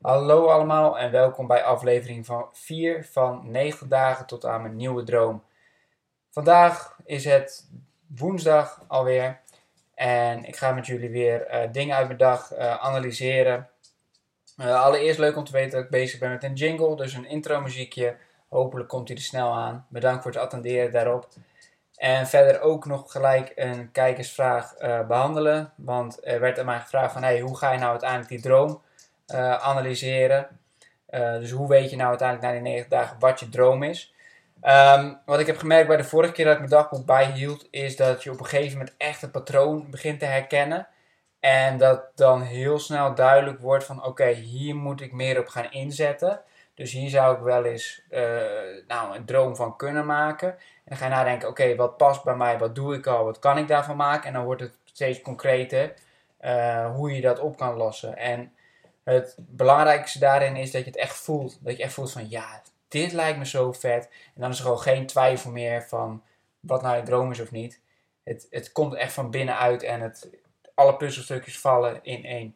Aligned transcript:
Hallo 0.00 0.46
allemaal 0.46 0.98
en 0.98 1.10
welkom 1.10 1.46
bij 1.46 1.62
aflevering 1.62 2.26
van 2.26 2.48
4 2.52 3.04
van 3.04 3.50
9 3.50 3.88
dagen 3.88 4.26
tot 4.26 4.44
aan 4.44 4.62
mijn 4.62 4.76
nieuwe 4.76 5.02
droom. 5.02 5.44
Vandaag 6.30 6.96
is 7.04 7.24
het 7.24 7.70
woensdag 8.06 8.84
alweer 8.86 9.40
en 9.94 10.44
ik 10.44 10.56
ga 10.56 10.72
met 10.72 10.86
jullie 10.86 11.10
weer 11.10 11.54
uh, 11.54 11.72
dingen 11.72 11.96
uit 11.96 12.06
mijn 12.06 12.18
dag 12.18 12.52
uh, 12.52 12.74
analyseren. 12.76 13.68
Uh, 14.56 14.82
allereerst 14.82 15.18
leuk 15.18 15.36
om 15.36 15.44
te 15.44 15.52
weten 15.52 15.70
dat 15.70 15.84
ik 15.84 15.90
bezig 15.90 16.18
ben 16.18 16.30
met 16.30 16.44
een 16.44 16.54
jingle, 16.54 16.96
dus 16.96 17.14
een 17.14 17.28
intro 17.28 17.60
muziekje. 17.60 18.16
Hopelijk 18.48 18.88
komt 18.88 19.08
hij 19.08 19.16
er 19.16 19.22
snel 19.22 19.52
aan. 19.52 19.86
Bedankt 19.88 20.22
voor 20.22 20.32
het 20.32 20.40
attenderen 20.40 20.92
daarop. 20.92 21.28
En 21.96 22.26
verder 22.26 22.60
ook 22.60 22.84
nog 22.84 23.12
gelijk 23.12 23.52
een 23.54 23.92
kijkersvraag 23.92 24.74
behandelen, 25.06 25.72
want 25.76 26.26
er 26.26 26.40
werd 26.40 26.58
aan 26.58 26.66
mij 26.66 26.80
gevraagd 26.80 27.12
van 27.12 27.22
hey, 27.22 27.40
hoe 27.40 27.56
ga 27.56 27.72
je 27.72 27.78
nou 27.78 27.90
uiteindelijk 27.90 28.30
die 28.30 28.40
droom 28.40 28.80
analyseren. 29.38 30.48
Uh, 31.10 31.32
dus 31.32 31.50
hoe 31.50 31.68
weet 31.68 31.90
je 31.90 31.96
nou 31.96 32.08
uiteindelijk 32.08 32.48
na 32.48 32.52
die 32.52 32.68
90 32.68 32.90
dagen 32.98 33.16
wat 33.18 33.40
je 33.40 33.48
droom 33.48 33.82
is? 33.82 34.14
Um, 34.62 35.18
wat 35.24 35.40
ik 35.40 35.46
heb 35.46 35.58
gemerkt 35.58 35.88
bij 35.88 35.96
de 35.96 36.04
vorige 36.04 36.32
keer 36.32 36.44
dat 36.44 36.52
ik 36.52 36.58
mijn 36.58 36.70
dagboek 36.70 37.06
bijhield, 37.06 37.66
is 37.70 37.96
dat 37.96 38.22
je 38.22 38.30
op 38.30 38.38
een 38.38 38.46
gegeven 38.46 38.78
moment 38.78 38.96
echt 38.96 39.22
een 39.22 39.30
patroon 39.30 39.90
begint 39.90 40.18
te 40.18 40.24
herkennen. 40.24 40.88
En 41.40 41.78
dat 41.78 42.02
dan 42.14 42.42
heel 42.42 42.78
snel 42.78 43.14
duidelijk 43.14 43.60
wordt 43.60 43.84
van 43.84 44.04
oké, 44.04 44.26
hier 44.28 44.74
moet 44.76 45.00
ik 45.00 45.12
meer 45.12 45.38
op 45.38 45.48
gaan 45.48 45.70
inzetten. 45.70 46.40
Dus 46.74 46.92
hier 46.92 47.10
zou 47.10 47.36
ik 47.36 47.42
wel 47.42 47.64
eens 47.64 48.02
uh, 48.10 48.20
nou, 48.88 49.16
een 49.16 49.24
droom 49.24 49.56
van 49.56 49.76
kunnen 49.76 50.06
maken. 50.06 50.56
En 50.84 50.96
ga 50.96 51.04
je 51.04 51.10
nadenken, 51.10 51.48
oké, 51.48 51.74
wat 51.74 51.96
past 51.96 52.24
bij 52.24 52.36
mij, 52.36 52.58
wat 52.58 52.74
doe 52.74 52.94
ik 52.94 53.06
al, 53.06 53.24
wat 53.24 53.38
kan 53.38 53.58
ik 53.58 53.68
daarvan 53.68 53.96
maken? 53.96 54.26
En 54.26 54.32
dan 54.32 54.44
wordt 54.44 54.60
het 54.60 54.74
steeds 54.84 55.20
concreter 55.20 55.94
hoe 56.94 57.14
je 57.14 57.20
dat 57.20 57.38
op 57.38 57.56
kan 57.56 57.76
lossen. 57.76 58.16
En 58.16 58.52
het 59.14 59.34
belangrijkste 59.38 60.18
daarin 60.18 60.56
is 60.56 60.70
dat 60.70 60.80
je 60.80 60.90
het 60.90 60.98
echt 60.98 61.16
voelt. 61.16 61.58
Dat 61.60 61.76
je 61.76 61.82
echt 61.82 61.92
voelt 61.92 62.12
van 62.12 62.28
ja, 62.28 62.62
dit 62.88 63.12
lijkt 63.12 63.38
me 63.38 63.46
zo 63.46 63.72
vet. 63.72 64.08
En 64.34 64.40
dan 64.40 64.50
is 64.50 64.58
er 64.58 64.64
gewoon 64.64 64.80
geen 64.80 65.06
twijfel 65.06 65.50
meer 65.50 65.82
van 65.82 66.22
wat 66.60 66.82
nou 66.82 66.96
je 66.96 67.02
droom 67.02 67.30
is 67.30 67.40
of 67.40 67.50
niet. 67.50 67.80
Het, 68.24 68.46
het 68.50 68.72
komt 68.72 68.94
echt 68.94 69.12
van 69.12 69.30
binnenuit 69.30 69.82
en 69.82 70.00
het, 70.00 70.28
alle 70.74 70.96
puzzelstukjes 70.96 71.58
vallen 71.58 71.98
in 72.02 72.24
één. 72.24 72.54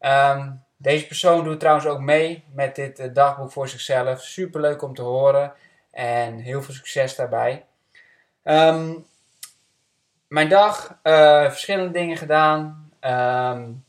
Um, 0.00 0.64
deze 0.76 1.06
persoon 1.06 1.44
doet 1.44 1.60
trouwens 1.60 1.86
ook 1.86 2.00
mee 2.00 2.44
met 2.52 2.74
dit 2.74 3.00
uh, 3.00 3.14
dagboek 3.14 3.52
voor 3.52 3.68
zichzelf. 3.68 4.22
Super 4.22 4.60
leuk 4.60 4.82
om 4.82 4.94
te 4.94 5.02
horen 5.02 5.52
en 5.90 6.38
heel 6.38 6.62
veel 6.62 6.74
succes 6.74 7.14
daarbij. 7.14 7.64
Um, 8.44 9.06
mijn 10.28 10.48
dag, 10.48 10.98
uh, 11.02 11.48
verschillende 11.48 11.90
dingen 11.90 12.16
gedaan. 12.16 12.90
Um, 13.00 13.84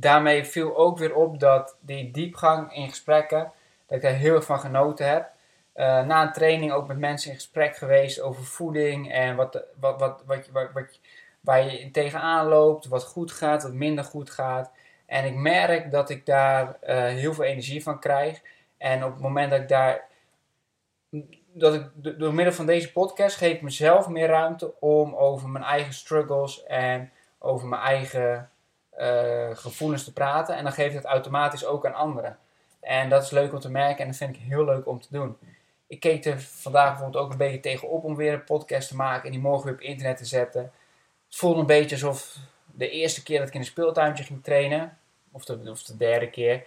daarmee 0.00 0.44
viel 0.44 0.76
ook 0.76 0.98
weer 0.98 1.14
op 1.14 1.40
dat 1.40 1.76
die 1.80 2.10
diepgang 2.10 2.74
in 2.74 2.88
gesprekken, 2.88 3.52
dat 3.86 3.96
ik 3.96 4.02
daar 4.02 4.12
heel 4.12 4.34
erg 4.34 4.44
van 4.44 4.60
genoten 4.60 5.08
heb. 5.08 5.30
Uh, 5.74 6.06
na 6.06 6.22
een 6.22 6.32
training 6.32 6.72
ook 6.72 6.86
met 6.86 6.98
mensen 6.98 7.30
in 7.30 7.36
gesprek 7.36 7.76
geweest 7.76 8.20
over 8.20 8.44
voeding 8.44 9.12
en 9.12 9.36
wat, 9.36 9.62
wat, 9.80 10.00
wat, 10.00 10.22
wat, 10.26 10.48
wat, 10.72 11.00
waar 11.40 11.64
je 11.64 11.90
tegenaan 11.90 12.46
loopt, 12.46 12.86
wat 12.86 13.04
goed 13.04 13.32
gaat, 13.32 13.62
wat 13.62 13.72
minder 13.72 14.04
goed 14.04 14.30
gaat. 14.30 14.70
En 15.06 15.24
ik 15.24 15.34
merk 15.34 15.90
dat 15.90 16.10
ik 16.10 16.26
daar 16.26 16.64
uh, 16.66 16.96
heel 17.04 17.34
veel 17.34 17.44
energie 17.44 17.82
van 17.82 18.00
krijg. 18.00 18.42
En 18.76 19.04
op 19.04 19.12
het 19.12 19.20
moment 19.20 19.50
dat 19.50 19.60
ik 19.60 19.68
daar, 19.68 20.04
dat 21.52 21.74
ik 21.74 21.84
door 22.18 22.34
middel 22.34 22.54
van 22.54 22.66
deze 22.66 22.92
podcast 22.92 23.36
geef 23.36 23.52
ik 23.52 23.62
mezelf 23.62 24.08
meer 24.08 24.28
ruimte 24.28 24.80
om 24.80 25.14
over 25.14 25.48
mijn 25.48 25.64
eigen 25.64 25.94
struggles 25.94 26.64
en 26.64 27.12
over 27.38 27.68
mijn 27.68 27.82
eigen 27.82 28.50
uh, 28.98 29.56
gevoelens 29.56 30.04
te 30.04 30.12
praten. 30.12 30.56
En 30.56 30.64
dan 30.64 30.72
geeft 30.72 30.94
het 30.94 31.04
automatisch 31.04 31.64
ook 31.64 31.86
aan 31.86 31.94
anderen. 31.94 32.38
En 32.80 33.08
dat 33.08 33.22
is 33.22 33.30
leuk 33.30 33.52
om 33.52 33.60
te 33.60 33.70
merken 33.70 34.00
en 34.00 34.06
dat 34.06 34.16
vind 34.16 34.36
ik 34.36 34.42
heel 34.42 34.64
leuk 34.64 34.86
om 34.86 35.00
te 35.00 35.08
doen. 35.10 35.36
Ik 35.86 36.00
keek 36.00 36.24
er 36.24 36.40
vandaag 36.40 36.88
bijvoorbeeld 36.88 37.24
ook 37.24 37.30
een 37.30 37.38
beetje 37.38 37.60
tegenop 37.60 38.04
om 38.04 38.16
weer 38.16 38.32
een 38.32 38.44
podcast 38.44 38.88
te 38.88 38.96
maken 38.96 39.24
en 39.24 39.30
die 39.30 39.40
morgen 39.40 39.64
weer 39.64 39.74
op 39.74 39.80
internet 39.80 40.16
te 40.16 40.24
zetten. 40.24 40.62
Het 41.26 41.36
voelde 41.36 41.60
een 41.60 41.66
beetje 41.66 41.94
alsof 41.94 42.36
de 42.64 42.90
eerste 42.90 43.22
keer 43.22 43.38
dat 43.38 43.48
ik 43.48 43.54
in 43.54 43.60
een 43.60 43.66
speeltuintje 43.66 44.24
ging 44.24 44.44
trainen, 44.44 44.98
of 45.32 45.44
de, 45.44 45.70
of 45.70 45.82
de 45.82 45.96
derde 45.96 46.30
keer, 46.30 46.52
in 46.52 46.64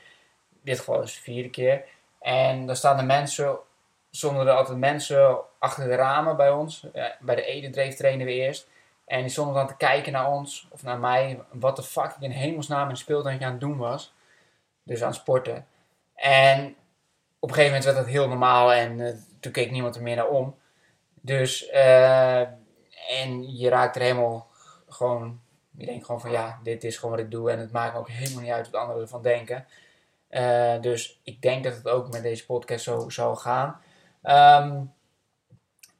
dit 0.61 0.79
geval 0.79 1.01
is 1.01 1.15
de 1.15 1.21
vierde 1.21 1.49
keer. 1.49 1.83
En 2.19 2.65
dan 2.65 2.75
staan 2.75 2.97
de 2.97 3.03
mensen, 3.03 3.57
zonder 4.09 4.47
er 4.47 4.53
altijd 4.53 4.77
mensen 4.77 5.37
achter 5.59 5.87
de 5.87 5.95
ramen 5.95 6.37
bij 6.37 6.51
ons. 6.51 6.85
Bij 7.19 7.35
de 7.35 7.45
Edendreef 7.45 7.95
trainen 7.95 8.25
we 8.25 8.33
eerst. 8.33 8.67
En 9.05 9.21
die 9.21 9.29
stonden 9.29 9.55
dan 9.55 9.67
te 9.67 9.77
kijken 9.77 10.11
naar 10.11 10.31
ons, 10.31 10.67
of 10.69 10.83
naar 10.83 10.99
mij, 10.99 11.39
wat 11.51 11.75
de 11.75 11.83
fuck 11.83 12.11
ik 12.11 12.21
in 12.21 12.31
hemelsnaam 12.31 12.89
in 12.89 12.97
speeltuintje 12.97 13.45
aan 13.45 13.51
het 13.51 13.61
doen 13.61 13.77
was. 13.77 14.13
Dus 14.83 15.03
aan 15.03 15.13
sporten. 15.13 15.67
En 16.15 16.75
op 17.39 17.49
een 17.49 17.55
gegeven 17.55 17.65
moment 17.65 17.83
werd 17.83 17.97
dat 17.97 18.05
heel 18.05 18.27
normaal 18.27 18.73
en 18.73 18.99
uh, 18.99 19.09
toen 19.39 19.51
keek 19.51 19.71
niemand 19.71 19.95
er 19.95 20.01
meer 20.01 20.15
naar 20.15 20.29
om. 20.29 20.55
Dus, 21.21 21.69
uh, 21.69 22.39
en 23.09 23.57
je 23.57 23.69
raakt 23.69 23.95
er 23.95 24.01
helemaal 24.01 24.47
gewoon, 24.89 25.41
je 25.71 25.85
denkt 25.85 26.05
gewoon 26.05 26.21
van 26.21 26.31
ja, 26.31 26.59
dit 26.63 26.83
is 26.83 26.97
gewoon 26.97 27.15
wat 27.15 27.23
ik 27.25 27.31
doe 27.31 27.51
en 27.51 27.59
het 27.59 27.71
maakt 27.71 27.93
me 27.93 27.99
ook 27.99 28.09
helemaal 28.09 28.41
niet 28.41 28.51
uit 28.51 28.69
wat 28.69 28.81
anderen 28.81 29.01
ervan 29.01 29.21
denken. 29.21 29.65
Uh, 30.29 30.81
dus 30.81 31.19
ik 31.23 31.41
denk 31.41 31.63
dat 31.63 31.75
het 31.75 31.87
ook 31.87 32.11
met 32.11 32.23
deze 32.23 32.45
podcast 32.45 32.83
zo 32.83 33.09
zal 33.09 33.35
gaan. 33.35 33.81
Um, 34.23 34.93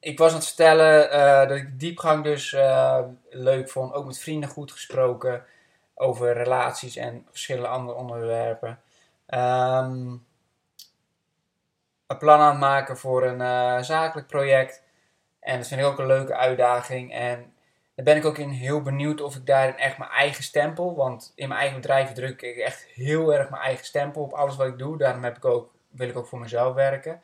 ik 0.02 0.18
was 0.18 0.30
aan 0.30 0.36
het 0.36 0.46
vertellen 0.46 1.16
uh, 1.16 1.48
dat 1.48 1.56
ik 1.56 1.80
diepgang 1.80 2.24
dus 2.24 2.52
uh, 2.52 2.98
leuk 3.30 3.70
vond. 3.70 3.92
Ook 3.92 4.06
met 4.06 4.18
vrienden 4.18 4.48
goed 4.48 4.72
gesproken 4.72 5.44
over 5.94 6.32
relaties 6.32 6.96
en 6.96 7.26
verschillende 7.30 7.68
andere 7.68 7.98
onderwerpen. 7.98 8.80
Um, 9.26 10.26
een 12.06 12.18
plan 12.18 12.40
aan 12.40 12.50
het 12.50 12.58
maken 12.58 12.96
voor 12.96 13.24
een 13.24 13.40
uh, 13.40 13.82
zakelijk 13.82 14.26
project. 14.26 14.82
En 15.40 15.58
dat 15.58 15.68
vind 15.68 15.80
ik 15.80 15.86
ook 15.86 15.98
een 15.98 16.06
leuke 16.06 16.34
uitdaging. 16.34 17.12
En 17.12 17.54
daar 17.94 18.04
ben 18.04 18.16
ik 18.16 18.24
ook 18.24 18.38
in 18.38 18.50
heel 18.50 18.82
benieuwd 18.82 19.20
of 19.20 19.36
ik 19.36 19.46
daarin 19.46 19.78
echt 19.78 19.98
mijn 19.98 20.10
eigen 20.10 20.44
stempel. 20.44 20.96
Want 20.96 21.32
in 21.34 21.48
mijn 21.48 21.60
eigen 21.60 21.80
bedrijf 21.80 22.12
druk 22.12 22.42
ik 22.42 22.56
echt 22.56 22.86
heel 22.94 23.34
erg 23.34 23.50
mijn 23.50 23.62
eigen 23.62 23.84
stempel 23.84 24.22
op 24.22 24.32
alles 24.32 24.56
wat 24.56 24.66
ik 24.66 24.78
doe. 24.78 24.98
Daarom 24.98 25.24
heb 25.24 25.36
ik 25.36 25.44
ook, 25.44 25.70
wil 25.90 26.08
ik 26.08 26.16
ook 26.16 26.26
voor 26.26 26.40
mezelf 26.40 26.74
werken. 26.74 27.20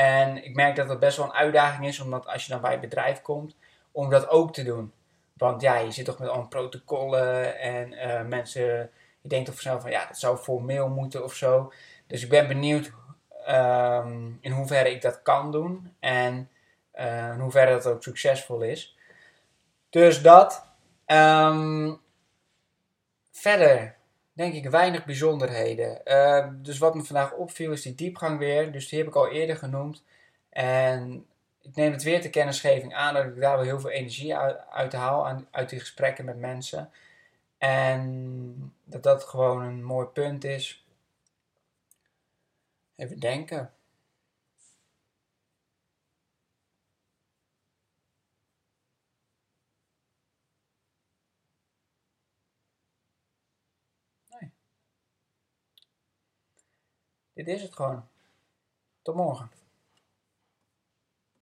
En 0.00 0.44
ik 0.44 0.54
merk 0.54 0.76
dat 0.76 0.88
dat 0.88 0.98
best 0.98 1.16
wel 1.16 1.26
een 1.26 1.32
uitdaging 1.32 1.86
is, 1.86 2.00
omdat 2.00 2.26
als 2.26 2.44
je 2.44 2.52
dan 2.52 2.60
bij 2.60 2.70
het 2.70 2.80
bedrijf 2.80 3.22
komt, 3.22 3.56
om 3.92 4.10
dat 4.10 4.28
ook 4.28 4.52
te 4.52 4.62
doen. 4.62 4.92
Want 5.32 5.60
ja, 5.60 5.76
je 5.78 5.90
zit 5.90 6.04
toch 6.04 6.18
met 6.18 6.28
allemaal 6.28 6.48
protocollen 6.48 7.58
en 7.58 7.92
uh, 7.92 8.22
mensen, 8.22 8.90
je 9.20 9.28
denkt 9.28 9.46
toch 9.46 9.54
vanzelf 9.54 9.82
van 9.82 9.90
ja, 9.90 10.06
dat 10.06 10.18
zou 10.18 10.36
formeel 10.36 10.88
moeten 10.88 11.24
of 11.24 11.34
zo. 11.34 11.72
Dus 12.06 12.22
ik 12.22 12.28
ben 12.28 12.48
benieuwd 12.48 12.92
um, 13.48 14.38
in 14.40 14.52
hoeverre 14.52 14.90
ik 14.90 15.02
dat 15.02 15.22
kan 15.22 15.52
doen 15.52 15.94
en 15.98 16.50
uh, 16.94 17.32
in 17.32 17.40
hoeverre 17.40 17.70
dat 17.70 17.86
ook 17.86 18.02
succesvol 18.02 18.60
is. 18.60 18.96
Dus 19.90 20.22
dat. 20.22 20.66
Um, 21.06 22.00
verder 23.30 23.96
denk 24.40 24.54
ik 24.54 24.70
weinig 24.70 25.04
bijzonderheden. 25.04 26.00
Uh, 26.04 26.48
dus 26.52 26.78
wat 26.78 26.94
me 26.94 27.02
vandaag 27.02 27.32
opviel 27.32 27.72
is 27.72 27.82
die 27.82 27.94
diepgang 27.94 28.38
weer. 28.38 28.72
Dus 28.72 28.88
die 28.88 28.98
heb 28.98 29.08
ik 29.08 29.14
al 29.14 29.28
eerder 29.28 29.56
genoemd. 29.56 30.02
En 30.48 31.26
ik 31.62 31.76
neem 31.76 31.92
het 31.92 32.02
weer 32.02 32.20
ter 32.20 32.30
kennisgeving 32.30 32.94
aan 32.94 33.14
dat 33.14 33.24
ik 33.24 33.40
daar 33.40 33.56
wel 33.56 33.64
heel 33.64 33.80
veel 33.80 33.90
energie 33.90 34.36
uit, 34.36 34.58
uit 34.70 34.92
haal 34.92 35.26
aan, 35.26 35.48
uit 35.50 35.68
die 35.68 35.78
gesprekken 35.78 36.24
met 36.24 36.38
mensen. 36.38 36.90
En 37.58 38.74
dat 38.84 39.02
dat 39.02 39.24
gewoon 39.24 39.62
een 39.62 39.84
mooi 39.84 40.06
punt 40.06 40.44
is. 40.44 40.84
Even 42.96 43.18
denken. 43.18 43.72
Dit 57.44 57.48
is 57.48 57.62
het 57.62 57.74
gewoon. 57.74 58.08
Tot 59.02 59.14
morgen. 59.14 59.50